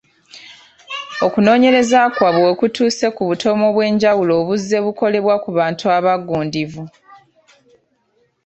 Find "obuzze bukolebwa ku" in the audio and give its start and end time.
4.41-5.49